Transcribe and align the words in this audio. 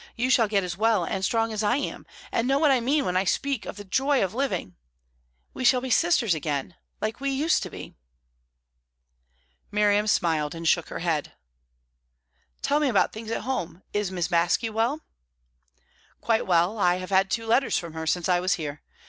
You 0.15 0.31
shall 0.31 0.47
get 0.47 0.63
as 0.63 0.75
well 0.75 1.03
and 1.05 1.23
strong 1.23 1.53
as 1.53 1.61
I 1.61 1.75
am, 1.75 2.07
and 2.31 2.47
know 2.47 2.57
what 2.57 2.71
I 2.71 2.79
mean 2.79 3.05
when 3.05 3.15
I 3.15 3.23
speak 3.23 3.67
of 3.67 3.75
the 3.77 3.83
joy 3.83 4.23
of 4.23 4.33
living. 4.33 4.75
We 5.53 5.63
shall 5.63 5.79
be 5.79 5.91
sisters 5.91 6.33
again, 6.33 6.73
like 7.01 7.21
we 7.21 7.29
used 7.29 7.61
to 7.61 7.69
be." 7.69 7.93
Miriam 9.69 10.07
smiled 10.07 10.55
and 10.55 10.67
shook 10.67 10.89
her 10.89 11.01
head. 11.05 11.33
"Tell 12.63 12.79
me 12.79 12.89
about 12.89 13.13
things 13.13 13.29
at 13.29 13.41
home. 13.41 13.83
Is 13.93 14.09
Miss 14.11 14.27
Baske 14.27 14.71
well?" 14.73 15.01
"Quite 16.19 16.47
well. 16.47 16.79
I 16.79 16.95
have 16.95 17.11
had 17.11 17.29
two 17.29 17.45
letters 17.45 17.77
from 17.77 17.93
her 17.93 18.07
since 18.07 18.27
I 18.27 18.39
was 18.39 18.53
here. 18.53 18.81